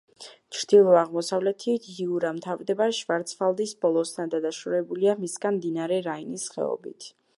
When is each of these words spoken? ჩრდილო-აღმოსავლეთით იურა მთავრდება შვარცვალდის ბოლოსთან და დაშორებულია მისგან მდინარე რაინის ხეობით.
ჩრდილო-აღმოსავლეთით 0.59 1.89
იურა 1.91 2.31
მთავრდება 2.37 2.87
შვარცვალდის 3.01 3.75
ბოლოსთან 3.85 4.33
და 4.33 4.41
დაშორებულია 4.47 5.15
მისგან 5.21 5.57
მდინარე 5.61 6.01
რაინის 6.09 6.49
ხეობით. 6.57 7.13